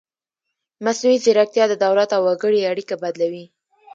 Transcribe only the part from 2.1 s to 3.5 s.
او وګړي اړیکه بدلوي.